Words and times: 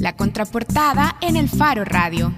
La 0.00 0.16
contraportada 0.16 1.16
en 1.20 1.36
el 1.36 1.46
Faro 1.46 1.84
Radio. 1.84 2.32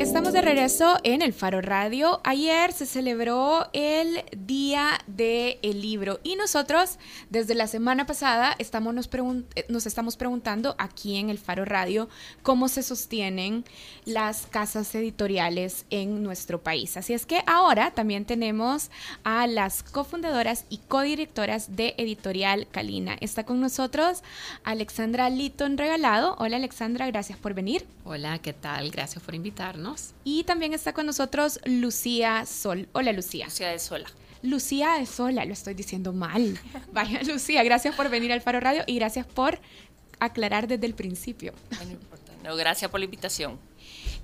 Estamos 0.00 0.32
de 0.32 0.40
regreso 0.40 0.96
en 1.04 1.20
el 1.20 1.34
Faro 1.34 1.60
Radio. 1.60 2.22
Ayer 2.24 2.72
se 2.72 2.86
celebró 2.86 3.68
el 3.74 4.24
Día 4.34 4.98
del 5.06 5.58
Libro 5.82 6.20
y 6.22 6.36
nosotros 6.36 6.98
desde 7.28 7.54
la 7.54 7.66
semana 7.66 8.06
pasada 8.06 8.56
estamos 8.58 8.94
nos, 8.94 9.10
eh, 9.12 9.66
nos, 9.68 9.84
estamos 9.84 10.16
preguntando 10.16 10.74
aquí 10.78 11.16
en 11.16 11.28
el 11.28 11.36
Faro 11.36 11.66
Radio 11.66 12.08
cómo 12.42 12.68
se 12.68 12.82
sostienen 12.82 13.66
las 14.06 14.46
casas 14.46 14.94
editoriales 14.94 15.84
en 15.90 16.22
nuestro 16.22 16.62
país. 16.62 16.96
Así 16.96 17.12
es 17.12 17.26
que 17.26 17.42
ahora 17.46 17.90
también 17.90 18.24
tenemos 18.24 18.90
a 19.22 19.46
las 19.46 19.82
cofundadoras 19.82 20.64
y 20.70 20.78
codirectoras 20.78 21.76
de 21.76 21.94
Editorial 21.98 22.66
Calina. 22.70 23.18
Está 23.20 23.44
con 23.44 23.60
nosotros 23.60 24.22
Alexandra 24.64 25.28
Litton 25.28 25.76
Regalado. 25.76 26.36
Hola 26.38 26.56
Alexandra, 26.56 27.06
gracias 27.08 27.38
por 27.38 27.52
venir. 27.52 27.84
Hola, 28.04 28.38
¿qué 28.38 28.54
tal? 28.54 28.90
Gracias 28.90 29.22
por 29.22 29.34
invitarnos. 29.50 30.14
Y 30.22 30.44
también 30.44 30.72
está 30.72 30.92
con 30.92 31.06
nosotros 31.06 31.58
Lucía 31.64 32.46
Sol. 32.46 32.88
Hola 32.92 33.12
Lucía. 33.12 33.46
Lucía 33.46 33.68
de 33.68 33.78
Sola. 33.78 34.06
Lucía 34.42 34.94
de 34.94 35.06
Sola, 35.06 35.44
lo 35.44 35.52
estoy 35.52 35.74
diciendo 35.74 36.12
mal. 36.12 36.58
Vaya 36.92 37.22
Lucía, 37.24 37.62
gracias 37.64 37.94
por 37.96 38.08
venir 38.08 38.32
al 38.32 38.40
Faro 38.40 38.60
Radio 38.60 38.84
y 38.86 38.94
gracias 38.94 39.26
por 39.26 39.58
aclarar 40.20 40.68
desde 40.68 40.86
el 40.86 40.94
principio. 40.94 41.52
No 41.84 41.90
importa. 41.90 42.32
No, 42.44 42.56
gracias 42.56 42.90
por 42.90 43.00
la 43.00 43.04
invitación. 43.04 43.58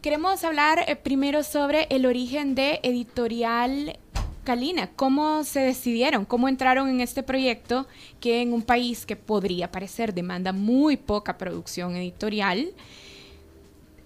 Queremos 0.01 0.45
hablar 0.45 0.85
eh, 0.87 0.95
primero 0.95 1.43
sobre 1.43 1.89
el 1.91 2.07
origen 2.07 2.55
de 2.55 2.79
Editorial 2.85 3.99
Calina. 4.45 4.91
¿Cómo 4.95 5.43
se 5.43 5.61
decidieron? 5.61 6.25
¿Cómo 6.25 6.49
entraron 6.49 6.89
en 6.89 7.01
este 7.01 7.25
proyecto 7.25 7.89
que 8.21 8.43
en 8.43 8.53
un 8.53 8.63
país 8.63 9.05
que 9.05 9.17
podría 9.17 9.73
parecer 9.73 10.15
demanda 10.15 10.53
muy 10.53 10.97
poca 10.97 11.37
producción 11.37 11.97
editorial? 11.97 12.73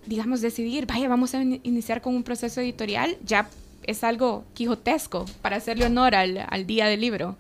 Digamos, 0.07 0.41
decidir, 0.41 0.87
vaya, 0.87 1.09
vamos 1.09 1.35
a 1.35 1.43
iniciar 1.43 2.01
con 2.01 2.15
un 2.15 2.23
proceso 2.23 2.61
editorial, 2.61 3.17
ya 3.25 3.49
es 3.83 4.05
algo 4.05 4.45
quijotesco 4.55 5.27
para 5.43 5.57
hacerle 5.57 5.87
honor 5.87 6.15
al, 6.15 6.67
día 6.67 6.87
del 6.87 7.01
libro. 7.01 7.37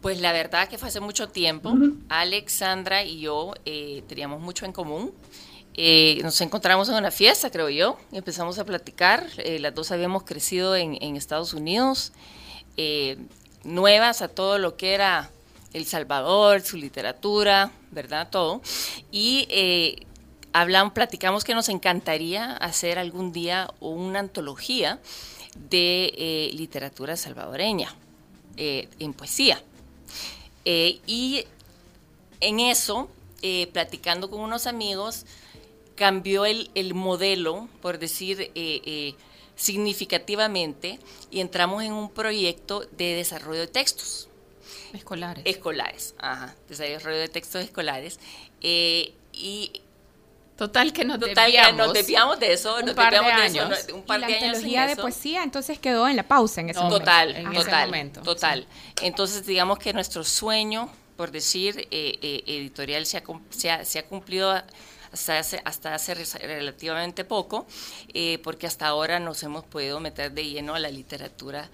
Pues 0.00 0.20
la 0.20 0.32
verdad 0.32 0.68
que 0.68 0.78
fue 0.78 0.88
hace 0.88 1.00
mucho 1.00 1.28
tiempo. 1.28 1.74
Alexandra 2.08 3.04
y 3.04 3.20
yo 3.20 3.52
eh, 3.66 4.02
teníamos 4.08 4.40
mucho 4.40 4.64
en 4.64 4.72
común. 4.72 5.12
Eh, 5.74 6.18
nos 6.22 6.40
encontramos 6.40 6.88
en 6.88 6.96
una 6.96 7.10
fiesta, 7.10 7.50
creo 7.50 7.68
yo, 7.68 7.98
empezamos 8.12 8.58
a 8.58 8.64
platicar. 8.64 9.26
Eh, 9.38 9.58
las 9.58 9.74
dos 9.74 9.92
habíamos 9.92 10.24
crecido 10.24 10.74
en, 10.74 10.96
en 11.00 11.16
Estados 11.16 11.54
Unidos, 11.54 12.12
nuevas 13.62 14.22
a 14.22 14.28
todo 14.28 14.58
lo 14.58 14.78
que 14.78 14.94
era 14.94 15.30
El 15.74 15.84
Salvador, 15.84 16.62
su 16.62 16.78
literatura, 16.78 17.70
¿verdad? 17.90 18.28
Todo. 18.30 18.62
Y 19.12 19.46
hablamos, 20.52 20.92
platicamos 20.92 21.44
que 21.44 21.54
nos 21.54 21.68
encantaría 21.68 22.52
hacer 22.56 22.98
algún 22.98 23.32
día 23.32 23.72
una 23.80 24.20
antología 24.20 25.00
de 25.54 26.12
eh, 26.16 26.50
literatura 26.54 27.16
salvadoreña 27.16 27.94
eh, 28.56 28.88
en 28.98 29.12
poesía. 29.12 29.62
Eh, 30.64 31.00
y 31.06 31.44
en 32.40 32.60
eso, 32.60 33.08
platicando 33.72 34.30
con 34.30 34.40
unos 34.40 34.66
amigos, 34.66 35.24
cambió 35.94 36.44
el, 36.44 36.70
el 36.74 36.94
modelo, 36.94 37.68
por 37.82 37.98
decir 37.98 38.50
significativamente, 39.56 40.98
y 41.30 41.40
entramos 41.40 41.82
en 41.82 41.92
un 41.92 42.10
proyecto 42.10 42.80
de 42.92 43.14
desarrollo 43.14 43.60
de 43.60 43.66
textos. 43.66 44.28
Escolares. 44.92 45.44
Escolares, 45.46 46.14
ajá, 46.18 46.54
desarrollo 46.68 47.18
de 47.18 47.28
textos 47.28 47.62
escolares. 47.62 48.18
y 48.62 49.82
Total 50.60 50.92
que 50.92 51.06
nos 51.06 51.18
Total 51.18 51.74
nos 51.74 51.94
desviamos 51.94 52.38
de 52.38 52.52
eso, 52.52 52.76
un 52.76 52.84
nos 52.84 52.94
par 52.94 53.12
de, 53.12 53.16
años. 53.16 53.78
eso, 53.78 53.96
un 53.96 54.02
par 54.02 54.20
y 54.20 54.24
de 54.24 54.28
la 54.28 54.36
años 54.36 54.44
antología 54.44 54.86
de 54.86 54.94
poesía 54.94 55.42
entonces 55.42 55.78
quedó 55.78 56.06
en 56.06 56.16
la 56.16 56.22
pausa 56.22 56.60
en 56.60 56.68
ese 56.68 56.78
momento. 56.78 56.98
Total, 56.98 57.34
en 57.34 57.44
total, 57.46 57.66
ese 57.66 57.86
momento, 57.86 58.20
total. 58.20 58.66
Entonces 59.00 59.46
digamos 59.46 59.78
que 59.78 59.94
nuestro 59.94 60.22
sueño, 60.22 60.90
por 61.16 61.30
decir, 61.30 61.88
eh, 61.90 62.18
eh, 62.20 62.42
editorial 62.46 63.06
se 63.06 63.16
ha, 63.16 63.22
se 63.48 63.70
ha, 63.70 63.84
se 63.86 64.00
ha 64.00 64.06
cumplido 64.06 64.52
hasta 65.10 65.38
hace, 65.38 65.62
hasta 65.64 65.94
hace 65.94 66.14
relativamente 66.14 67.24
poco, 67.24 67.66
eh, 68.12 68.38
porque 68.44 68.66
hasta 68.66 68.86
ahora 68.86 69.18
nos 69.18 69.42
hemos 69.42 69.64
podido 69.64 69.98
meter 69.98 70.30
de 70.30 70.44
lleno 70.44 70.74
a 70.74 70.78
la 70.78 70.90
literatura 70.90 71.70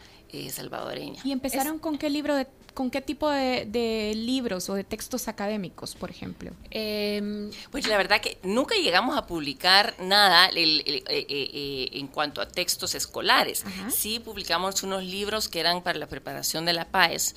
salvadoreña. 0.48 1.22
¿Y 1.24 1.32
empezaron 1.32 1.80
con 1.80 1.98
qué 1.98 2.08
libro 2.08 2.36
de 2.36 2.46
¿Con 2.76 2.90
qué 2.90 3.00
tipo 3.00 3.30
de, 3.30 4.12
libros 4.14 4.68
o 4.68 4.74
de 4.74 4.84
textos 4.84 5.28
académicos, 5.28 5.94
por 5.94 6.10
ejemplo? 6.10 6.50
Em, 6.70 7.50
pues 7.70 7.88
la 7.88 7.96
verdad 7.96 8.20
que 8.20 8.36
nunca 8.42 8.74
llegamos 8.74 9.16
a 9.16 9.26
publicar 9.26 9.94
nada 9.98 10.50
eh, 10.54 10.82
eh, 10.86 11.04
eh, 11.08 11.88
en 11.92 12.06
cuanto 12.06 12.42
a 12.42 12.46
textos 12.46 12.94
escolares. 12.94 13.64
Sí 13.88 14.20
publicamos 14.20 14.82
unos 14.82 15.02
libros 15.04 15.48
que 15.48 15.58
eran 15.58 15.82
para 15.82 15.98
la 15.98 16.06
preparación 16.06 16.66
de 16.66 16.74
la 16.74 16.84
PAES, 16.84 17.34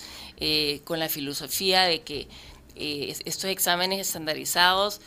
con 0.84 1.00
la 1.00 1.08
filosofía 1.08 1.84
de 1.84 2.02
que 2.02 2.28
estos 2.76 3.46
exámenes 3.46 4.06
estandarizados 4.06 5.00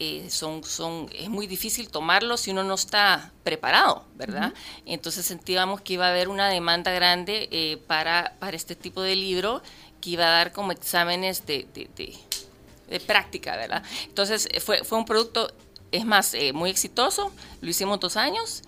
eh, 0.00 0.28
son, 0.30 0.62
son, 0.62 1.10
es 1.12 1.28
muy 1.28 1.46
difícil 1.46 1.88
tomarlos 1.88 2.42
si 2.42 2.52
uno 2.52 2.62
no 2.62 2.74
está 2.74 3.32
preparado, 3.42 4.04
¿verdad? 4.14 4.54
Entonces 4.86 5.26
sentíamos 5.26 5.80
que 5.80 5.94
iba 5.94 6.06
a 6.06 6.10
haber 6.10 6.28
una 6.28 6.48
demanda 6.48 6.92
grande 6.92 7.48
eh, 7.50 7.78
para, 7.86 8.36
para 8.38 8.56
este 8.56 8.76
tipo 8.76 9.02
de 9.02 9.16
libro 9.16 9.60
que 10.00 10.10
iba 10.10 10.24
a 10.24 10.30
dar 10.30 10.52
como 10.52 10.70
exámenes 10.70 11.46
de, 11.46 11.66
de, 11.74 13.00
práctica, 13.00 13.56
¿verdad? 13.56 13.82
Entonces 14.04 14.48
fue, 14.64 14.84
fue 14.84 14.98
un 14.98 15.04
producto, 15.04 15.52
es 15.90 16.06
más, 16.06 16.32
eh, 16.34 16.52
muy 16.52 16.70
exitoso, 16.70 17.32
lo 17.60 17.68
hicimos 17.68 17.98
dos 17.98 18.16
años, 18.16 18.62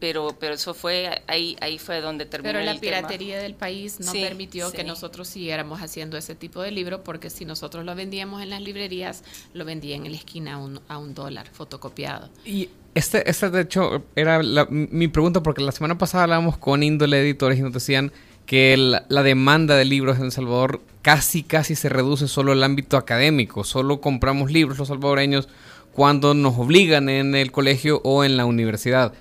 pero, 0.00 0.34
pero 0.40 0.54
eso 0.54 0.72
fue, 0.72 1.22
ahí, 1.26 1.56
ahí 1.60 1.78
fue 1.78 2.00
donde 2.00 2.24
terminó. 2.24 2.54
Pero 2.54 2.64
la 2.64 2.80
piratería 2.80 3.38
del 3.38 3.54
país 3.54 4.00
no 4.00 4.12
permitió 4.12 4.72
que 4.72 4.82
nosotros 4.82 5.28
siguiéramos 5.28 5.80
haciendo 5.82 6.16
ese 6.16 6.34
tipo 6.34 6.62
de 6.62 6.70
libro, 6.70 7.04
porque 7.04 7.28
si 7.28 7.44
nosotros 7.44 7.84
lo 7.84 7.94
vendíamos 7.94 8.42
en 8.42 8.50
las 8.50 8.62
librerías, 8.62 9.22
lo 9.52 9.64
vendían 9.64 10.06
en 10.06 10.12
la 10.12 10.18
esquina 10.18 10.54
a 10.54 10.58
un, 10.58 10.80
a 10.88 10.98
un 10.98 11.14
dólar 11.14 11.48
fotocopiado. 11.52 12.30
Y 12.46 12.70
este, 12.94 13.28
este 13.28 13.50
de 13.50 13.60
hecho, 13.60 14.02
era 14.16 14.40
mi 14.70 15.08
pregunta, 15.08 15.42
porque 15.42 15.62
la 15.62 15.72
semana 15.72 15.98
pasada 15.98 16.24
hablábamos 16.24 16.56
con 16.56 16.82
índole 16.82 17.20
editores 17.20 17.58
y 17.58 17.62
nos 17.62 17.74
decían 17.74 18.10
que 18.46 18.76
la, 18.76 19.04
la, 19.08 19.22
demanda 19.22 19.76
de 19.76 19.84
libros 19.84 20.18
en 20.18 20.24
El 20.24 20.32
Salvador 20.32 20.80
casi, 21.02 21.42
casi 21.42 21.76
se 21.76 21.88
reduce 21.88 22.26
solo 22.26 22.52
al 22.52 22.64
ámbito 22.64 22.96
académico. 22.96 23.64
Solo 23.64 24.00
compramos 24.00 24.50
libros 24.50 24.78
los 24.78 24.88
salvadoreños 24.88 25.48
cuando 25.92 26.34
nos 26.34 26.58
obligan 26.58 27.08
en 27.08 27.34
el 27.34 27.52
colegio 27.52 28.00
o 28.02 28.24
en 28.24 28.36
la 28.36 28.46
universidad. 28.46 29.12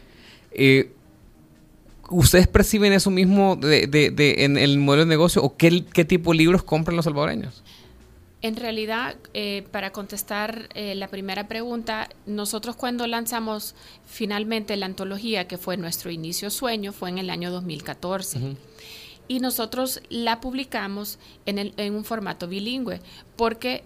Eh, 0.51 0.91
¿Ustedes 2.09 2.47
perciben 2.47 2.91
eso 2.93 3.11
mismo 3.11 3.55
de, 3.55 4.13
en 4.39 4.57
el 4.57 4.79
modelo 4.79 5.05
de 5.05 5.09
negocio 5.09 5.43
o 5.43 5.55
qué, 5.55 5.71
tipo 6.07 6.31
de 6.31 6.37
libros 6.37 6.63
compran 6.63 6.95
los 6.95 7.05
salvadoreños? 7.05 7.63
En 8.41 8.55
realidad, 8.55 9.17
eh, 9.33 9.67
para 9.71 9.91
contestar 9.91 10.69
eh, 10.73 10.95
la 10.95 11.09
primera 11.09 11.47
pregunta, 11.47 12.09
nosotros 12.25 12.75
cuando 12.75 13.05
lanzamos 13.05 13.75
finalmente 14.07 14.75
la 14.77 14.85
antología, 14.85 15.47
que 15.47 15.57
fue 15.57 15.77
nuestro 15.77 16.09
inicio 16.09 16.49
sueño, 16.49 16.93
fue 16.93 17.09
en 17.09 17.17
el 17.19 17.29
año 17.29 17.51
2014. 17.51 18.55
Y 19.27 19.39
nosotros 19.41 20.01
la 20.09 20.39
publicamos 20.41 21.19
en, 21.45 21.59
el, 21.59 21.73
en 21.77 21.93
un 21.93 22.05
formato 22.05 22.47
bilingüe, 22.47 23.01
porque 23.35 23.83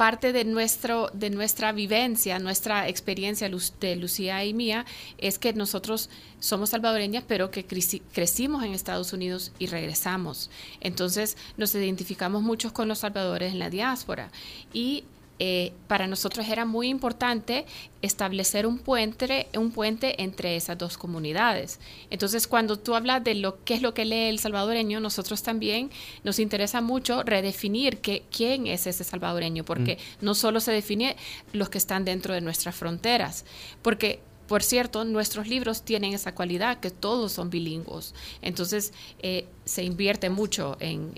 parte 0.00 0.32
de, 0.32 0.46
nuestro, 0.46 1.10
de 1.12 1.28
nuestra 1.28 1.72
vivencia, 1.72 2.38
nuestra 2.38 2.88
experiencia 2.88 3.50
de 3.80 3.96
Lucía 3.96 4.42
y 4.46 4.54
mía, 4.54 4.86
es 5.18 5.38
que 5.38 5.52
nosotros 5.52 6.08
somos 6.38 6.70
salvadoreñas, 6.70 7.22
pero 7.28 7.50
que 7.50 7.66
crecimos 7.66 8.64
en 8.64 8.72
Estados 8.72 9.12
Unidos 9.12 9.52
y 9.58 9.66
regresamos. 9.66 10.48
Entonces 10.80 11.36
nos 11.58 11.74
identificamos 11.74 12.42
muchos 12.42 12.72
con 12.72 12.88
los 12.88 13.00
salvadores 13.00 13.52
en 13.52 13.58
la 13.58 13.68
diáspora. 13.68 14.30
Y 14.72 15.04
eh, 15.42 15.72
para 15.88 16.06
nosotros 16.06 16.46
era 16.50 16.66
muy 16.66 16.88
importante 16.88 17.64
establecer 18.02 18.66
un 18.66 18.78
puente, 18.78 19.48
un 19.56 19.72
puente 19.72 20.22
entre 20.22 20.54
esas 20.54 20.76
dos 20.76 20.98
comunidades. 20.98 21.80
Entonces, 22.10 22.46
cuando 22.46 22.78
tú 22.78 22.94
hablas 22.94 23.24
de 23.24 23.34
lo 23.34 23.64
qué 23.64 23.72
es 23.72 23.80
lo 23.80 23.94
que 23.94 24.04
lee 24.04 24.28
el 24.28 24.38
salvadoreño, 24.38 25.00
nosotros 25.00 25.42
también 25.42 25.90
nos 26.24 26.38
interesa 26.38 26.82
mucho 26.82 27.22
redefinir 27.22 28.02
que, 28.02 28.22
quién 28.30 28.66
es 28.66 28.86
ese 28.86 29.02
salvadoreño, 29.02 29.64
porque 29.64 29.94
mm. 29.94 30.24
no 30.26 30.34
solo 30.34 30.60
se 30.60 30.72
define 30.72 31.16
los 31.54 31.70
que 31.70 31.78
están 31.78 32.04
dentro 32.04 32.34
de 32.34 32.42
nuestras 32.42 32.76
fronteras, 32.76 33.46
porque 33.80 34.20
por 34.46 34.62
cierto, 34.62 35.04
nuestros 35.04 35.46
libros 35.46 35.84
tienen 35.84 36.12
esa 36.12 36.34
cualidad 36.34 36.80
que 36.80 36.90
todos 36.90 37.30
son 37.30 37.50
bilingües. 37.50 38.14
Entonces, 38.42 38.92
eh, 39.20 39.46
se 39.64 39.84
invierte 39.84 40.28
mucho 40.28 40.76
en, 40.80 41.12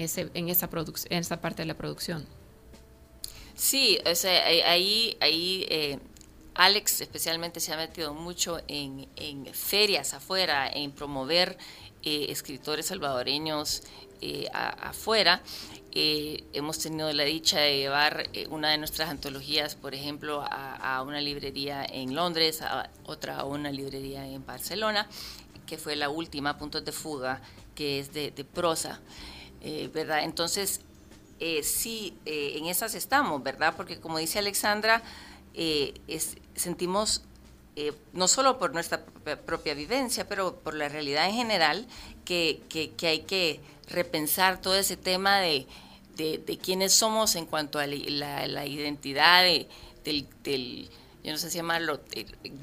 ese, 0.00 0.28
en, 0.34 0.48
esa 0.48 0.68
en 1.08 1.18
esa 1.18 1.40
parte 1.40 1.62
de 1.62 1.66
la 1.66 1.74
producción. 1.74 2.26
Sí, 3.54 3.98
o 4.04 4.14
sea, 4.14 4.44
ahí, 4.46 5.16
ahí 5.20 5.66
eh, 5.68 5.98
Alex 6.54 7.00
especialmente 7.00 7.60
se 7.60 7.72
ha 7.72 7.76
metido 7.76 8.14
mucho 8.14 8.60
en, 8.68 9.06
ferias 9.52 10.14
afuera, 10.14 10.68
en 10.68 10.92
promover 10.92 11.56
eh, 12.02 12.26
escritores 12.28 12.86
salvadoreños 12.86 13.82
eh, 14.20 14.48
afuera. 14.52 15.42
hemos 15.92 16.78
tenido 16.78 17.12
la 17.12 17.24
dicha 17.24 17.60
de 17.60 17.78
llevar 17.78 18.28
una 18.50 18.70
de 18.70 18.78
nuestras 18.78 19.10
antologías, 19.10 19.74
por 19.74 19.94
ejemplo, 19.94 20.44
a, 20.48 21.02
una 21.02 21.20
librería 21.20 21.84
en 21.84 22.14
Londres, 22.14 22.62
a 22.62 22.90
otra 23.04 23.38
a 23.38 23.44
una 23.44 23.70
librería 23.70 24.26
en 24.26 24.44
Barcelona, 24.44 25.08
que 25.66 25.78
fue 25.78 25.96
la 25.96 26.08
última, 26.08 26.58
Puntos 26.58 26.84
de 26.84 26.92
Fuga, 26.92 27.40
que 27.74 27.98
es 27.98 28.12
de, 28.12 28.30
prosa, 28.44 29.00
eh, 29.62 29.90
¿verdad? 29.92 30.24
Entonces, 30.24 30.80
sí, 31.62 32.14
en 32.24 32.66
esas 32.66 32.94
estamos, 32.94 33.42
¿verdad? 33.42 33.74
Porque 33.76 34.00
como 34.00 34.18
dice 34.18 34.38
Alexandra, 34.38 35.02
sentimos 36.54 37.22
no 38.12 38.28
solo 38.28 38.58
por 38.58 38.72
nuestra 38.72 39.04
propia 39.46 39.74
vivencia, 39.74 40.28
pero 40.28 40.56
por 40.56 40.74
la 40.74 40.88
realidad 40.88 41.28
en 41.28 41.34
general, 41.34 41.86
que, 42.24 42.60
que 42.68 43.06
hay 43.06 43.20
que 43.20 43.60
repensar 43.88 44.60
todo 44.60 44.76
ese 44.76 44.96
tema 44.96 45.40
de, 45.40 45.66
de, 46.16 46.58
quiénes 46.62 46.92
somos 46.92 47.34
en 47.36 47.46
cuanto 47.46 47.78
a 47.78 47.86
la, 47.86 48.66
identidad 48.66 49.44
del, 50.04 50.26
del, 50.42 50.88
yo 51.24 51.32
no 51.32 51.38
sé 51.38 51.50
si 51.50 51.58
llamarlo, 51.58 52.00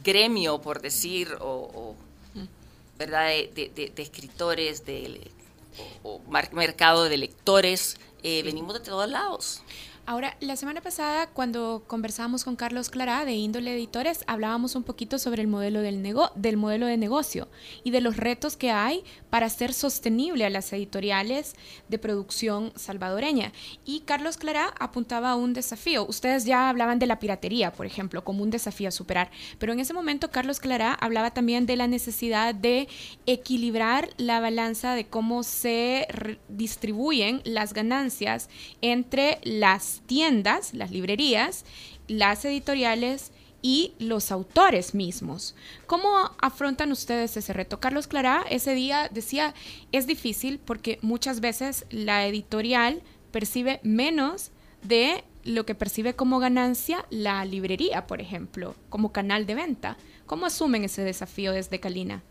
gremio, 0.03 0.61
por 0.61 0.81
decir, 0.81 1.35
o, 1.39 1.95
¿verdad? 2.97 3.27
De, 3.27 3.93
escritores, 3.97 4.85
de, 4.85 5.31
o, 6.03 6.21
mercado 6.51 7.05
de 7.09 7.17
lectores. 7.17 7.97
Eh, 8.23 8.43
venimos 8.43 8.73
de 8.73 8.79
todos 8.81 9.09
lados. 9.09 9.61
Ahora, 10.09 10.35
la 10.39 10.55
semana 10.55 10.81
pasada, 10.81 11.27
cuando 11.27 11.83
conversábamos 11.85 12.43
con 12.43 12.55
Carlos 12.55 12.89
Clará 12.89 13.25
de 13.25 13.33
Índole 13.33 13.75
Editores, 13.75 14.23
hablábamos 14.25 14.73
un 14.73 14.81
poquito 14.81 15.19
sobre 15.19 15.43
el 15.43 15.47
modelo 15.47 15.81
del, 15.81 16.01
del 16.33 16.57
modelo 16.57 16.87
de 16.87 16.97
negocio 16.97 17.47
y 17.83 17.91
de 17.91 18.01
los 18.01 18.17
retos 18.17 18.57
que 18.57 18.71
hay 18.71 19.03
para 19.29 19.45
hacer 19.45 19.71
sostenible 19.71 20.47
a 20.47 20.49
las 20.49 20.73
editoriales 20.73 21.53
de 21.89 21.99
producción 21.99 22.73
salvadoreña. 22.75 23.53
Y 23.85 23.99
Carlos 23.99 24.37
Clará 24.37 24.73
apuntaba 24.79 25.29
a 25.29 25.35
un 25.35 25.53
desafío. 25.53 26.07
Ustedes 26.07 26.43
ya 26.43 26.69
hablaban 26.69 26.97
de 26.97 27.05
la 27.05 27.19
piratería, 27.19 27.71
por 27.71 27.85
ejemplo, 27.85 28.23
como 28.23 28.41
un 28.41 28.49
desafío 28.49 28.87
a 28.87 28.91
superar. 28.91 29.29
Pero 29.59 29.73
en 29.73 29.79
ese 29.79 29.93
momento, 29.93 30.31
Carlos 30.31 30.59
Clará 30.59 30.95
hablaba 30.95 31.35
también 31.35 31.67
de 31.67 31.75
la 31.75 31.85
necesidad 31.85 32.55
de 32.55 32.87
equilibrar 33.27 34.09
la 34.17 34.39
balanza 34.39 34.95
de 34.95 35.05
cómo 35.05 35.43
se 35.43 36.39
distribuyen 36.47 37.43
las 37.45 37.75
ganancias 37.75 38.49
entre 38.81 39.37
las 39.43 39.98
tiendas, 40.05 40.73
las 40.73 40.91
librerías, 40.91 41.65
las 42.07 42.43
editoriales 42.45 43.31
y 43.61 43.93
los 43.99 44.31
autores 44.31 44.95
mismos. 44.95 45.55
¿Cómo 45.85 46.31
afrontan 46.39 46.91
ustedes 46.91 47.35
ese 47.37 47.53
reto? 47.53 47.79
Carlos 47.79 48.07
Clará 48.07 48.45
ese 48.49 48.73
día 48.73 49.09
decía, 49.11 49.53
es 49.91 50.07
difícil 50.07 50.59
porque 50.59 50.99
muchas 51.01 51.39
veces 51.39 51.85
la 51.89 52.25
editorial 52.25 53.01
percibe 53.31 53.79
menos 53.83 54.51
de 54.83 55.23
lo 55.43 55.65
que 55.65 55.75
percibe 55.75 56.15
como 56.15 56.39
ganancia 56.39 57.05
la 57.09 57.43
librería, 57.45 58.07
por 58.07 58.21
ejemplo, 58.21 58.75
como 58.89 59.11
canal 59.11 59.45
de 59.45 59.55
venta. 59.55 59.97
¿Cómo 60.25 60.45
asumen 60.45 60.83
ese 60.83 61.03
desafío 61.03 61.51
desde 61.51 61.79
Calina? 61.79 62.23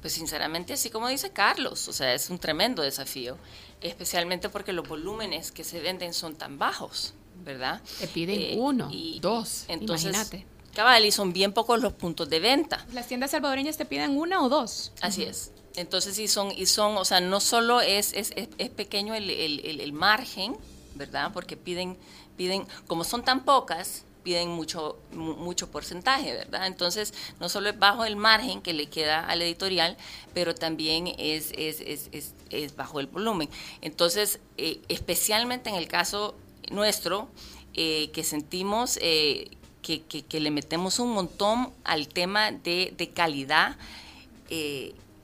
Pues 0.00 0.14
sinceramente, 0.14 0.72
así 0.72 0.90
como 0.90 1.08
dice 1.08 1.30
Carlos, 1.30 1.88
o 1.88 1.92
sea, 1.92 2.14
es 2.14 2.30
un 2.30 2.38
tremendo 2.38 2.82
desafío, 2.82 3.36
especialmente 3.82 4.48
porque 4.48 4.72
los 4.72 4.88
volúmenes 4.88 5.52
que 5.52 5.62
se 5.62 5.80
venden 5.80 6.14
son 6.14 6.36
tan 6.36 6.58
bajos, 6.58 7.12
¿verdad? 7.44 7.82
Te 7.98 8.06
piden 8.06 8.40
eh, 8.40 8.54
uno, 8.58 8.88
y, 8.90 9.20
dos, 9.20 9.64
entonces, 9.68 10.06
imagínate. 10.08 10.46
Cabal, 10.74 11.04
y 11.04 11.10
son 11.10 11.32
bien 11.32 11.52
pocos 11.52 11.80
los 11.80 11.92
puntos 11.92 12.30
de 12.30 12.40
venta. 12.40 12.86
Las 12.92 13.08
tiendas 13.08 13.32
salvadoreñas 13.32 13.76
te 13.76 13.84
piden 13.84 14.16
una 14.16 14.42
o 14.42 14.48
dos. 14.48 14.92
Así 15.00 15.24
es. 15.24 15.52
Entonces, 15.76 16.18
y 16.18 16.28
son, 16.28 16.52
y 16.56 16.66
son, 16.66 16.96
o 16.96 17.04
sea, 17.04 17.20
no 17.20 17.40
solo 17.40 17.80
es, 17.80 18.12
es, 18.12 18.32
es, 18.36 18.70
pequeño 18.70 19.14
el, 19.14 19.30
el, 19.30 19.80
el, 19.80 19.92
margen, 19.92 20.56
¿verdad? 20.94 21.32
Porque 21.32 21.56
piden, 21.56 21.96
piden, 22.36 22.66
como 22.86 23.04
son 23.04 23.24
tan 23.24 23.44
pocas, 23.44 24.04
piden 24.22 24.48
mucho, 24.48 24.98
mucho 25.12 25.70
porcentaje, 25.70 26.32
¿verdad? 26.32 26.66
Entonces, 26.66 27.14
no 27.40 27.48
solo 27.48 27.70
es 27.70 27.78
bajo 27.78 28.04
el 28.04 28.16
margen 28.16 28.62
que 28.62 28.72
le 28.72 28.86
queda 28.86 29.24
al 29.24 29.42
editorial, 29.42 29.96
pero 30.34 30.54
también 30.54 31.08
es, 31.18 31.52
es, 31.56 31.80
es, 31.80 32.34
es 32.50 32.76
bajo 32.76 33.00
el 33.00 33.06
volumen. 33.06 33.48
Entonces, 33.80 34.40
eh, 34.56 34.80
especialmente 34.88 35.70
en 35.70 35.76
el 35.76 35.88
caso 35.88 36.34
nuestro, 36.70 37.28
eh, 37.74 38.10
que 38.12 38.24
sentimos 38.24 38.98
eh, 39.00 39.50
que, 39.82 40.02
que, 40.02 40.40
le 40.40 40.50
metemos 40.50 40.98
un 40.98 41.12
montón 41.12 41.72
al 41.84 42.08
tema 42.08 42.52
de, 42.52 42.92
de 42.96 43.10
calidad 43.10 43.76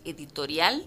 editorial, 0.05 0.87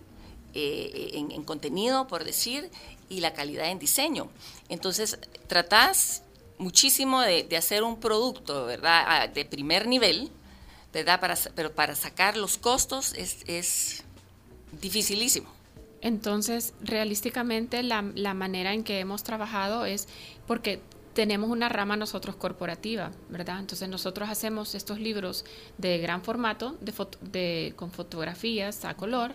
en, 0.53 1.31
en 1.31 1.43
contenido, 1.43 2.07
por 2.07 2.23
decir, 2.23 2.69
y 3.09 3.19
la 3.19 3.33
calidad 3.33 3.69
en 3.69 3.79
diseño. 3.79 4.29
Entonces, 4.69 5.19
tratás 5.47 6.23
muchísimo 6.59 7.21
de, 7.21 7.47
hacer 7.57 7.83
un 7.83 7.99
producto, 7.99 8.65
¿verdad? 8.65 9.29
De 9.29 9.45
primer 9.45 9.87
nivel, 9.87 10.29
¿verdad? 10.93 11.19
Para, 11.19 11.35
pero 11.55 11.73
para 11.73 11.95
sacar 11.95 12.37
los 12.37 12.57
costos 12.57 13.13
es, 13.13 13.37
es 13.47 14.03
dificilísimo. 14.79 15.49
Entonces, 16.01 16.73
realísticamente, 16.81 17.83
la, 17.83 18.03
la, 18.15 18.33
manera 18.33 18.73
en 18.73 18.83
que 18.83 18.99
hemos 18.99 19.23
trabajado 19.23 19.85
es 19.85 20.07
porque 20.47 20.81
tenemos 21.13 21.49
una 21.49 21.67
rama 21.67 21.97
nosotros 21.97 22.35
corporativa, 22.35 23.11
¿verdad? 23.29 23.59
Entonces, 23.59 23.89
nosotros 23.89 24.29
hacemos 24.29 24.75
estos 24.75 24.99
libros 24.99 25.43
de 25.77 25.97
gran 25.97 26.23
formato, 26.23 26.77
de, 26.79 26.93
de 27.21 27.73
con 27.75 27.91
fotografías 27.91 28.85
a 28.85 28.93
color, 28.95 29.33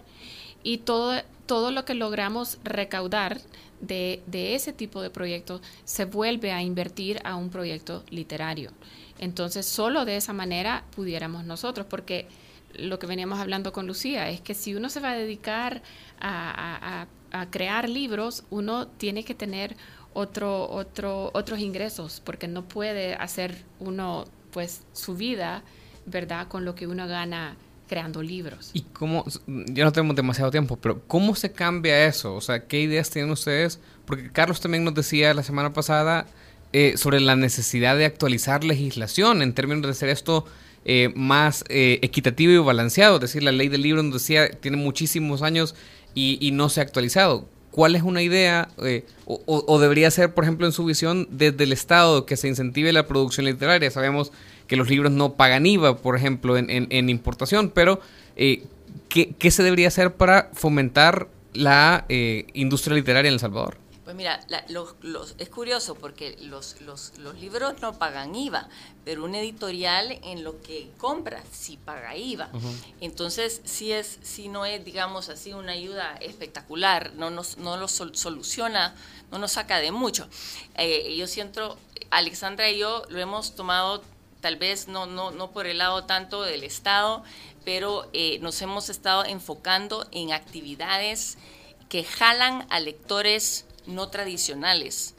y 0.64 0.78
todo, 0.78 1.20
todo 1.46 1.70
lo 1.70 1.84
que 1.84 1.94
logramos 1.94 2.58
recaudar 2.64 3.40
de, 3.80 4.22
ese 4.32 4.72
tipo 4.72 5.02
de 5.02 5.10
proyectos 5.10 5.60
se 5.84 6.06
vuelve 6.06 6.52
a 6.52 6.62
invertir 6.62 7.20
a 7.24 7.36
un 7.36 7.50
proyecto 7.50 8.02
literario. 8.10 8.70
Entonces, 9.18 9.66
solo 9.66 10.04
de 10.04 10.16
esa 10.16 10.32
manera 10.32 10.84
pudiéramos 10.96 11.44
nosotros, 11.44 11.86
porque 11.88 12.26
lo 12.74 12.98
que 12.98 13.06
veníamos 13.06 13.38
hablando 13.38 13.72
con 13.72 13.86
Lucía 13.86 14.28
es 14.30 14.40
que 14.40 14.54
si 14.54 14.74
uno 14.74 14.88
se 14.88 15.00
va 15.00 15.10
a 15.10 15.16
dedicar 15.16 15.82
a, 16.20 17.06
crear 17.50 17.88
libros, 17.88 18.44
uno 18.50 18.86
tiene 18.86 19.24
que 19.24 19.34
tener 19.34 19.76
otro, 20.12 20.70
otro, 20.70 21.30
otros 21.34 21.58
ingresos, 21.58 22.22
porque 22.24 22.46
no 22.46 22.62
puede 22.62 23.14
hacer 23.14 23.64
uno 23.80 24.24
pues 24.52 24.84
su 24.92 25.16
vida, 25.16 25.64
¿verdad?, 26.06 26.46
con 26.46 26.64
lo 26.64 26.76
que 26.76 26.86
uno 26.86 27.08
gana 27.08 27.56
creando 27.88 28.22
libros. 28.22 28.70
¿Y 28.72 28.82
cómo, 28.82 29.24
ya 29.46 29.84
no 29.84 29.92
tenemos 29.92 30.16
demasiado 30.16 30.50
tiempo, 30.50 30.76
pero 30.76 31.02
cómo 31.06 31.34
se 31.34 31.52
cambia 31.52 32.06
eso? 32.06 32.34
O 32.34 32.40
sea, 32.40 32.66
¿qué 32.66 32.80
ideas 32.80 33.10
tienen 33.10 33.30
ustedes? 33.30 33.80
Porque 34.06 34.30
Carlos 34.30 34.60
también 34.60 34.84
nos 34.84 34.94
decía 34.94 35.34
la 35.34 35.42
semana 35.42 35.72
pasada 35.72 36.26
eh, 36.72 36.96
sobre 36.96 37.20
la 37.20 37.36
necesidad 37.36 37.96
de 37.96 38.04
actualizar 38.04 38.64
legislación 38.64 39.42
en 39.42 39.52
términos 39.52 39.84
de 39.84 39.90
hacer 39.90 40.08
esto 40.08 40.44
eh, 40.84 41.12
más 41.14 41.64
eh, 41.68 41.98
equitativo 42.02 42.52
y 42.52 42.58
balanceado. 42.58 43.16
Es 43.16 43.22
decir, 43.22 43.42
la 43.42 43.52
ley 43.52 43.68
del 43.68 43.82
libro 43.82 44.02
nos 44.02 44.14
decía 44.14 44.50
tiene 44.50 44.76
muchísimos 44.76 45.42
años 45.42 45.74
y, 46.14 46.38
y 46.40 46.50
no 46.50 46.68
se 46.68 46.80
ha 46.80 46.82
actualizado. 46.82 47.48
¿Cuál 47.70 47.96
es 47.96 48.02
una 48.02 48.22
idea 48.22 48.68
o, 49.24 49.42
o, 49.46 49.80
debería 49.80 50.08
ser, 50.12 50.32
por 50.32 50.44
ejemplo, 50.44 50.64
en 50.64 50.72
su 50.72 50.84
visión 50.84 51.26
desde 51.30 51.64
el 51.64 51.72
Estado 51.72 52.24
que 52.24 52.36
se 52.36 52.46
incentive 52.46 52.92
la 52.92 53.08
producción 53.08 53.46
literaria? 53.46 53.90
Sabemos 53.90 54.30
que 54.66 54.76
los 54.76 54.88
libros 54.88 55.12
no 55.12 55.34
pagan 55.34 55.66
IVA, 55.66 55.96
por 55.96 56.16
ejemplo, 56.16 56.56
en, 56.56 56.68
en, 56.68 57.08
importación, 57.08 57.70
pero 57.70 58.00
eh, 58.36 58.64
¿qué, 59.08 59.50
se 59.50 59.62
debería 59.62 59.88
hacer 59.88 60.14
para 60.14 60.50
fomentar 60.52 61.28
la 61.52 62.04
eh, 62.08 62.46
industria 62.54 62.96
literaria 62.96 63.28
en 63.28 63.34
El 63.34 63.40
Salvador? 63.40 63.78
Pues 64.04 64.14
mira, 64.16 64.38
los, 64.68 65.34
es 65.38 65.48
curioso 65.48 65.94
porque 65.94 66.36
los, 66.42 66.78
los, 66.82 67.16
los, 67.18 67.40
libros 67.40 67.80
no 67.80 67.98
pagan 67.98 68.34
IVA, 68.34 68.68
pero 69.02 69.24
un 69.24 69.34
editorial 69.34 70.18
en 70.22 70.44
lo 70.44 70.60
que 70.60 70.90
compra 70.98 71.42
sí 71.50 71.78
paga 71.82 72.14
IVA. 72.14 72.50
Entonces, 73.00 73.62
sí, 73.64 73.92
es, 73.92 74.18
sí 74.22 74.48
no 74.48 74.66
es, 74.66 74.84
digamos 74.84 75.30
así, 75.30 75.54
una 75.54 75.72
ayuda 75.72 76.16
espectacular, 76.20 77.14
no, 77.14 77.30
nos, 77.30 77.56
no 77.56 77.78
lo 77.78 77.88
soluciona, 77.88 78.94
no 79.32 79.38
nos 79.38 79.52
saca 79.52 79.78
de 79.78 79.90
mucho. 79.90 80.28
Eh, 80.76 81.16
yo 81.16 81.26
siento, 81.26 81.78
Alexandra 82.10 82.70
y 82.70 82.78
yo 82.78 83.04
lo 83.08 83.20
hemos 83.20 83.54
tomado 83.54 84.02
tal 84.44 84.56
vez 84.56 84.88
no, 84.88 85.06
no, 85.06 85.30
no 85.30 85.52
por 85.52 85.66
el 85.66 85.78
lado 85.78 86.04
tanto 86.04 86.42
del 86.42 86.64
Estado, 86.64 87.24
pero 87.64 88.10
eh, 88.12 88.38
nos 88.40 88.60
hemos 88.60 88.90
estado 88.90 89.24
enfocando 89.24 90.06
en 90.12 90.34
actividades 90.34 91.38
que 91.88 92.04
jalan 92.04 92.66
a 92.68 92.78
lectores 92.78 93.64
no 93.86 94.10
tradicionales. 94.10 95.14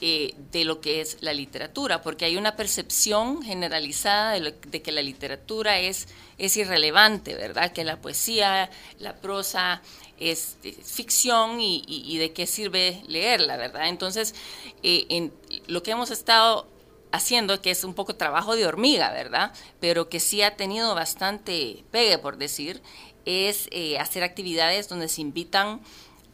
Eh, 0.00 0.36
de 0.52 0.64
lo 0.64 0.80
que 0.80 1.00
es 1.00 1.16
la 1.22 1.32
literatura, 1.32 2.02
porque 2.02 2.24
hay 2.24 2.36
una 2.36 2.54
percepción 2.54 3.42
generalizada 3.42 4.38
de, 4.38 4.80
que 4.80 4.92
la 4.92 5.02
literatura 5.02 5.80
es, 5.80 6.06
es 6.38 6.56
irrelevante, 6.56 7.34
¿verdad? 7.34 7.72
Que 7.72 7.82
la 7.82 7.96
poesía, 7.96 8.70
la 9.00 9.16
prosa 9.16 9.82
es, 10.20 10.56
ficción 10.84 11.60
y, 11.60 12.16
de 12.16 12.32
qué 12.32 12.46
sirve 12.46 13.02
leerla, 13.08 13.56
¿verdad? 13.56 13.88
Entonces, 13.88 14.36
eh, 14.84 15.06
en, 15.08 15.32
lo 15.66 15.82
que 15.82 15.90
hemos 15.90 16.12
estado 16.12 16.68
haciendo, 17.12 17.60
que 17.62 17.70
es 17.70 17.84
un 17.84 17.94
poco 17.94 18.16
trabajo 18.16 18.56
de 18.56 18.66
hormiga, 18.66 19.12
¿verdad? 19.12 19.52
Pero 19.80 20.08
que 20.08 20.20
sí 20.20 20.42
ha 20.42 20.56
tenido 20.56 20.94
bastante 20.94 21.84
pegue, 21.90 22.18
por 22.18 22.36
decir, 22.36 22.82
es 23.24 23.68
eh, 23.70 23.98
hacer 23.98 24.22
actividades 24.22 24.88
donde 24.88 25.08
se 25.08 25.20
invitan 25.20 25.80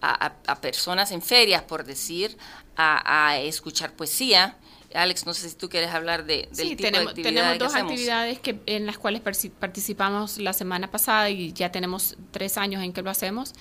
a, 0.01 0.61
personas 0.61 1.13
en 1.13 1.23
ferias, 1.23 1.63
por 1.63 1.85
decir, 1.85 2.37
a, 2.77 3.39
escuchar 3.39 3.93
poesía. 3.95 4.57
Alex, 4.93 5.27
no 5.27 5.35
sé 5.35 5.49
si 5.49 5.57
tú 5.57 5.69
quieres 5.69 5.91
hablar 5.91 6.25
de, 6.25 6.49
del 6.53 6.69
tipo 6.69 6.83
tenemos, 6.85 7.15
de 7.15 7.23
tenemos 7.23 7.59
dos 7.59 7.75
actividades 7.75 8.39
que, 8.39 8.61
en 8.67 8.87
las 8.87 8.97
cuales 8.97 9.23
participamos 9.23 10.39
la 10.39 10.53
semana 10.53 10.89
pasada 10.89 11.31
y 11.31 11.53
ya 11.53 11.73
tenemos 11.73 12.17
tres 12.31 12.59
años 12.59 12.83
en 12.85 12.93
que 12.93 13.03
lo 13.03 13.11
hacemos. 13.11 13.55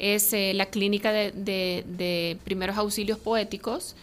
Es 0.00 0.32
eh, 0.32 0.52
la 0.54 0.66
clínica 0.66 1.12
de, 1.12 1.30
de, 1.32 2.38
primeros 2.44 2.76
auxilios 2.76 3.18
poéticos, 3.18 3.94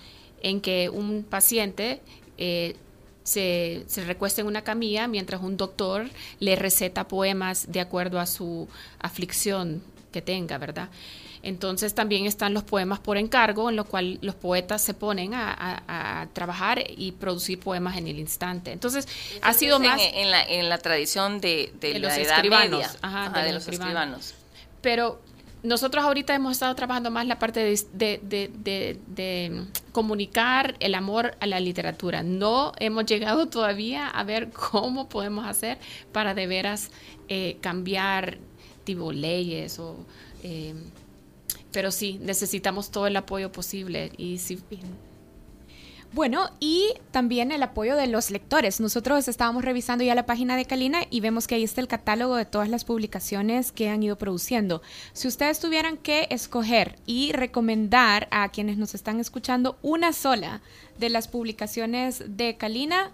en 0.42 0.62
que 0.62 0.90
un 0.90 1.24
paciente 1.24 2.00
eh, 2.38 2.76
se, 3.24 3.84
se, 3.88 4.06
recuesta 4.06 4.42
en 4.42 4.48
una 4.48 4.64
camilla 4.64 5.08
mientras 5.08 5.42
un 5.42 5.58
doctor 5.58 6.10
le 6.40 6.56
receta 6.56 7.08
poemas 7.08 7.72
de 7.72 7.82
acuerdo 7.82 8.20
a 8.20 8.26
su 8.26 8.70
aflicción 9.00 9.84
que 10.12 10.22
tenga, 10.22 10.58
¿verdad? 10.58 10.90
Entonces 11.44 11.94
también 11.94 12.26
están 12.26 12.54
los 12.54 12.64
poemas 12.64 13.00
por 13.00 13.18
encargo, 13.18 13.70
en 13.70 13.76
lo 13.76 13.86
cual 13.86 14.18
los 14.22 14.36
poetas 14.36 14.82
se 14.82 14.94
ponen 14.94 15.34
a, 15.34 16.28
trabajar 16.34 16.84
y 16.90 17.14
producir 17.14 17.60
poemas 17.60 17.98
en 17.98 18.08
el 18.08 18.20
instante. 18.20 18.72
Entonces, 18.72 19.08
ha 19.42 19.54
sido 19.54 19.80
más... 19.80 20.00
En, 20.02 20.32
la, 20.32 20.44
en 20.44 20.68
la 20.68 20.78
tradición 20.78 21.40
de, 21.40 21.72
de, 21.80 22.00
los 22.00 22.12
escribanos. 22.14 22.98
de, 23.34 23.54
los 23.54 23.68
escribanos. 23.68 24.34
Pero 24.82 25.22
nosotros 25.64 26.04
ahorita 26.04 26.36
hemos 26.36 26.54
estado 26.54 26.74
trabajando 26.76 27.12
más 27.12 27.26
la 27.26 27.40
parte 27.40 27.60
de, 27.94 29.66
comunicar 29.92 30.76
el 30.80 30.96
amor 30.96 31.36
a 31.40 31.48
la 31.48 31.60
literatura. 31.60 32.24
No 32.24 32.72
hemos 32.80 33.06
llegado 33.06 33.48
todavía 33.50 34.08
a 34.08 34.24
ver 34.24 34.52
cómo 34.52 35.10
podemos 35.10 35.46
hacer 35.46 35.80
para 36.12 36.34
de 36.34 36.48
veras 36.48 36.92
eh, 37.28 37.58
cambiar 37.62 38.38
tipo 38.84 39.12
leyes 39.12 39.80
o... 39.80 39.98
Eh, 40.44 40.76
pero 41.72 41.92
sí, 41.92 42.18
necesitamos 42.22 42.92
todo 42.92 43.08
el 43.08 43.16
apoyo 43.18 43.52
posible 43.52 44.12
y 44.18 44.38
sí, 44.38 44.60
bueno, 46.18 46.50
y 46.60 46.96
también 47.12 47.52
el 47.52 47.62
apoyo 47.62 47.96
de 47.96 48.08
los 48.08 48.32
lectores. 48.32 48.80
Nosotros 48.80 49.28
estábamos 49.28 49.64
revisando 49.64 50.04
ya 50.04 50.16
la 50.16 50.26
página 50.26 50.56
de 50.56 50.66
Calina 50.66 51.02
y 51.12 51.20
vemos 51.20 51.46
que 51.46 51.54
ahí 51.54 51.64
está 51.64 51.80
el 51.80 51.88
catálogo 51.88 52.36
de 52.36 52.46
todas 52.46 52.70
las 52.70 52.86
publicaciones 52.86 53.72
que 53.72 53.90
han 53.90 54.02
ido 54.02 54.18
produciendo. 54.18 54.82
Si 55.14 55.28
ustedes 55.28 55.60
tuvieran 55.60 55.96
que 55.96 56.26
escoger 56.32 56.98
y 57.06 57.34
recomendar 57.34 58.28
a 58.32 58.50
quienes 58.50 58.80
nos 58.80 58.96
están 58.96 59.20
escuchando 59.20 59.78
una 59.84 60.12
sola 60.12 60.62
de 60.98 61.12
las 61.12 61.28
publicaciones 61.28 62.24
de 62.36 62.58
Calina, 62.58 63.12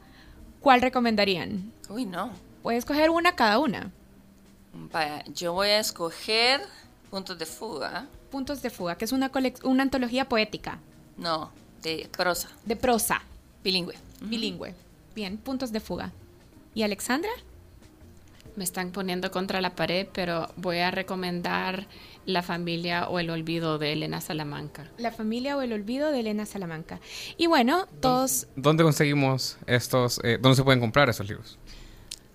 ¿cuál 0.62 0.79
recomendarían? 0.81 1.74
Uy, 1.89 2.05
no. 2.05 2.31
Puede 2.62 2.77
escoger 2.77 3.10
una 3.10 3.36
cada 3.36 3.60
una. 3.60 3.91
Vaya, 4.93 5.25
yo 5.25 5.51
voy 5.51 5.67
a 5.67 5.79
escoger 5.79 6.62
Puntos 7.12 7.38
de 7.38 7.48
Fuga. 7.48 8.07
Puntos 8.31 8.62
de 8.62 8.69
Fuga, 8.69 8.95
que 8.98 9.03
es 9.03 9.12
una, 9.12 9.29
una 9.63 9.83
antología 9.83 10.29
poética. 10.29 10.79
No, 11.17 11.51
de 11.83 12.09
prosa. 12.11 12.49
De 12.65 12.75
prosa. 12.75 13.21
Bilingüe. 13.63 13.95
Bilingüe. 14.21 14.73
Bien, 15.15 15.37
puntos 15.37 15.71
de 15.71 15.79
fuga. 15.79 16.11
¿Y 16.73 16.81
Alexandra? 16.81 17.29
Me 18.55 18.63
están 18.63 18.91
poniendo 18.91 19.31
contra 19.31 19.61
la 19.61 19.75
pared, 19.75 20.07
pero 20.13 20.49
voy 20.55 20.79
a 20.79 20.91
recomendar 20.91 21.87
La 22.25 22.41
familia 22.41 23.09
o 23.09 23.19
el 23.19 23.29
olvido 23.29 23.79
de 23.79 23.93
Elena 23.93 24.21
Salamanca. 24.21 24.89
La 24.97 25.11
familia 25.11 25.57
o 25.57 25.61
el 25.61 25.73
olvido 25.73 26.11
de 26.11 26.21
Elena 26.21 26.45
Salamanca. 26.45 26.99
Y 27.35 27.47
bueno, 27.47 27.87
todos... 27.99 28.47
¿Dónde 28.55 28.83
conseguimos 28.83 29.57
estos, 29.67 30.21
eh, 30.23 30.37
dónde 30.39 30.55
se 30.55 30.63
pueden 30.63 30.79
comprar 30.79 31.09
esos 31.09 31.27
libros? 31.27 31.57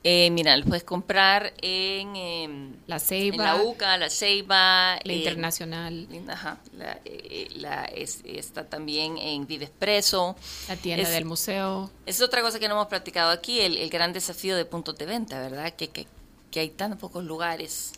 Eh, 0.05 0.31
mira, 0.31 0.57
lo 0.57 0.65
puedes 0.65 0.85
comprar 0.85 1.53
en 1.61 2.15
em, 2.15 2.73
La 2.87 2.99
Ceiba, 3.01 3.35
en 3.35 3.43
la 3.43 3.63
UCA, 3.63 3.97
La 3.99 4.09
Ceiba, 4.09 4.99
la 5.03 5.13
Internacional. 5.13 6.07
Ajá, 6.29 6.61
eh, 7.05 7.49
la, 7.57 7.85
está 7.85 8.65
también 8.65 9.19
en 9.19 9.47
Vive 9.47 9.65
Expreso. 9.65 10.37
La 10.69 10.77
tienda 10.77 11.09
del 11.11 11.25
museo. 11.25 11.91
Es 12.07 12.23
otra 12.23 12.43
cosa 12.43 12.59
que 12.61 12.69
no 12.69 12.75
hemos 12.75 12.87
practicado 12.87 13.31
aquí, 13.31 13.61
el, 13.61 13.91
gran 13.91 14.13
desafío 14.13 14.57
de 14.57 14.65
puntos 14.65 14.97
de 14.97 15.07
venta, 15.07 15.41
¿verdad? 15.41 15.75
Que, 15.75 15.89
que, 15.89 16.07
que 16.51 16.61
hay 16.61 16.71
tan 16.71 16.97
pocos 16.97 17.25
lugares 17.25 17.93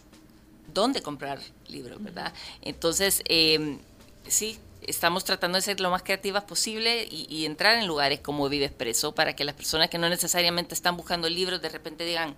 donde 0.73 1.03
comprar 1.03 1.39
libros, 1.69 2.03
¿verdad? 2.03 2.33
Entonces, 2.63 3.23
eh, 3.27 3.79
sí, 4.27 4.59
estamos 4.83 5.25
tratando 5.25 5.57
de 5.57 5.63
ser 5.63 5.81
lo 5.81 5.91
más 5.91 6.03
creativas 6.03 6.45
posible 6.45 7.07
y, 7.11 7.45
entrar 7.45 7.77
en 7.77 7.87
lugares 7.87 8.21
como 8.21 8.49
Vive 8.49 8.67
Expreso 8.67 9.15
para 9.15 9.35
que 9.35 9.45
las 9.45 9.55
personas 9.55 9.91
que 9.91 9.99
no 9.99 10.09
necesariamente 10.09 10.75
están 10.75 10.97
buscando 10.97 11.29
libros 11.29 11.61
de 11.61 11.69
repente 11.69 12.05
digan, 12.05 12.35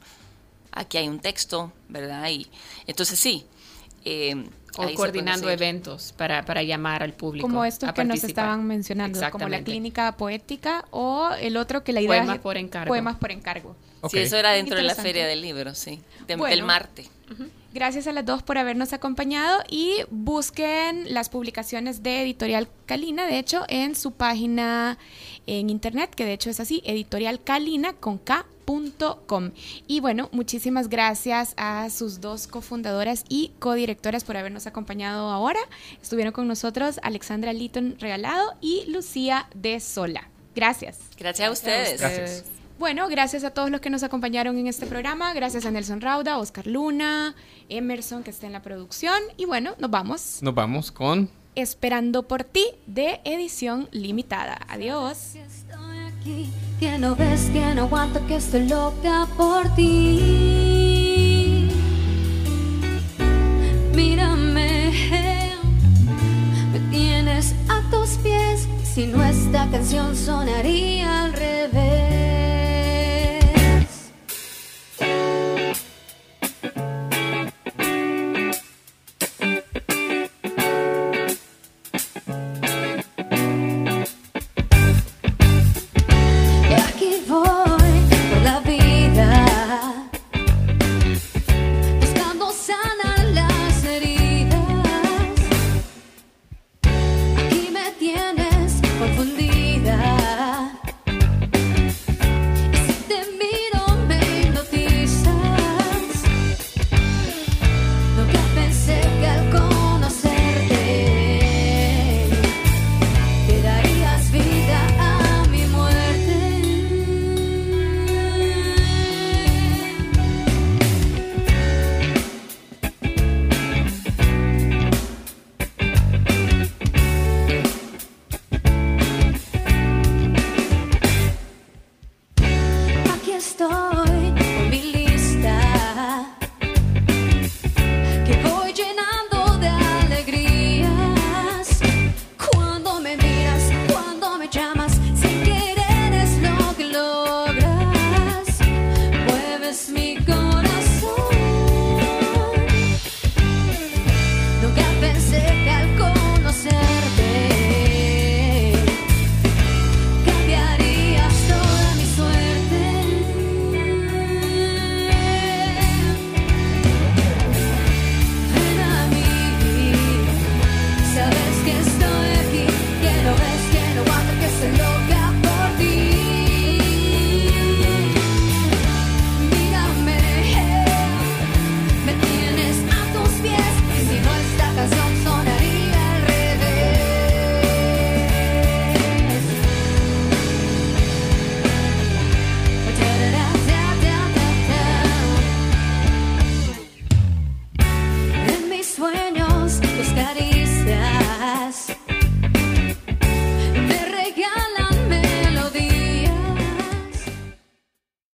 aquí 0.72 0.98
hay 0.98 1.08
un 1.08 1.20
texto, 1.20 1.72
¿verdad? 1.88 2.28
Y 2.28 2.48
entonces 2.86 3.18
sí. 3.18 3.46
Eh, 4.04 4.48
o 4.76 4.94
coordinando 4.94 5.48
eventos 5.48 6.12
para, 6.16 6.44
para, 6.44 6.62
llamar 6.62 7.02
al 7.02 7.12
público. 7.12 7.46
Como 7.46 7.64
estos 7.64 7.92
que 7.92 8.04
nos 8.04 8.24
estaban 8.24 8.66
mencionando, 8.66 9.20
como 9.30 9.48
la 9.48 9.62
clínica 9.62 10.16
poética 10.16 10.86
o 10.90 11.30
el 11.38 11.56
otro 11.56 11.84
que 11.84 11.92
la 11.92 12.00
idea 12.00 12.20
Poemas 12.20 12.38
por 12.38 12.56
encargo. 12.56 12.88
Poemas 12.88 13.16
por 13.16 13.30
encargo. 13.30 13.76
Sí, 14.10 14.18
eso 14.18 14.36
era 14.36 14.52
dentro 14.52 14.76
de 14.76 14.82
la 14.82 14.94
feria 14.94 15.26
del 15.26 15.42
libro, 15.42 15.74
sí, 15.74 16.00
del 16.26 16.64
Marte. 16.64 17.08
Gracias 17.72 18.06
a 18.06 18.12
las 18.12 18.26
dos 18.26 18.42
por 18.42 18.58
habernos 18.58 18.92
acompañado 18.92 19.62
y 19.70 19.96
busquen 20.10 21.12
las 21.12 21.30
publicaciones 21.30 22.02
de 22.02 22.22
Editorial 22.22 22.68
Calina, 22.84 23.26
de 23.26 23.38
hecho, 23.38 23.64
en 23.68 23.94
su 23.94 24.12
página 24.12 24.98
en 25.46 25.70
internet, 25.70 26.14
que 26.14 26.24
de 26.24 26.34
hecho 26.34 26.50
es 26.50 26.60
así, 26.60 26.82
editorialcalina 26.84 27.94
con 27.94 28.20
Y 29.86 30.00
bueno, 30.00 30.28
muchísimas 30.32 30.88
gracias 30.88 31.54
a 31.56 31.90
sus 31.90 32.20
dos 32.20 32.46
cofundadoras 32.46 33.24
y 33.28 33.52
codirectoras 33.58 34.24
por 34.24 34.36
habernos 34.36 34.66
acompañado 34.66 35.30
ahora. 35.30 35.60
Estuvieron 36.00 36.32
con 36.32 36.48
nosotros 36.48 37.00
Alexandra 37.02 37.52
Litton 37.52 37.96
Regalado 37.98 38.54
y 38.60 38.84
Lucía 38.88 39.48
de 39.54 39.80
Sola. 39.80 40.28
Gracias. 40.54 40.98
Gracias 41.18 41.48
a 41.48 41.52
ustedes. 41.52 42.00
Gracias. 42.00 42.61
Bueno, 42.78 43.08
gracias 43.08 43.44
a 43.44 43.50
todos 43.50 43.70
los 43.70 43.80
que 43.80 43.90
nos 43.90 44.02
acompañaron 44.02 44.58
en 44.58 44.66
este 44.66 44.86
programa. 44.86 45.32
Gracias 45.34 45.66
a 45.66 45.70
Nelson 45.70 46.00
Rauda, 46.00 46.38
Oscar 46.38 46.66
Luna, 46.66 47.34
Emerson, 47.68 48.22
que 48.22 48.30
está 48.30 48.46
en 48.46 48.52
la 48.52 48.62
producción. 48.62 49.18
Y 49.36 49.44
bueno, 49.44 49.74
nos 49.78 49.90
vamos. 49.90 50.42
Nos 50.42 50.54
vamos 50.54 50.90
con... 50.90 51.30
Esperando 51.54 52.22
por 52.22 52.44
ti, 52.44 52.64
de 52.86 53.20
edición 53.24 53.88
limitada. 53.92 54.58
Adiós. 54.68 55.34
Estoy 55.34 55.98
aquí, 55.98 56.50
que 56.80 56.96
no 56.98 57.14
ves, 57.14 57.50
que 57.52 57.74
no 57.74 57.82
aguanto, 57.82 58.26
que 58.26 58.36
estoy 58.36 58.66
loca 58.66 59.28
por 59.36 59.74
ti. 59.74 60.61